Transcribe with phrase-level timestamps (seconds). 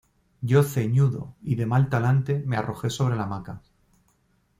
[0.41, 3.61] yo ceñudo y de mal talante, me arrojé sobre la hamaca